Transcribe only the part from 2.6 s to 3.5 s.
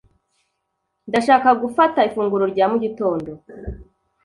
mu gitondo